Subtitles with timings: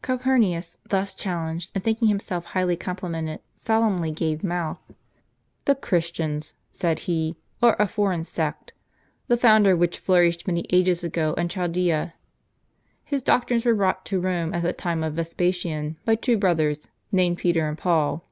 [0.00, 4.78] Calpurnius, thus challenged, and thinking himself highly complimented, solemnly gave mouth:
[5.64, 8.72] "The Christians," said he," are a foreign sect,
[9.26, 12.14] the founder of which flourished many ages ago in Chaldea.
[13.04, 17.38] His doctrines were brought to Rome at the time of Vespasian by two brothers named
[17.38, 18.24] Peter and Paul.